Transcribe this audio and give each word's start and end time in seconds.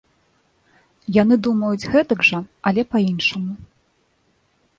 Яны 1.21 1.35
думаюць 1.47 1.89
гэтак 1.97 2.19
жа, 2.31 2.39
але 2.71 2.81
па-іншаму. 2.95 3.53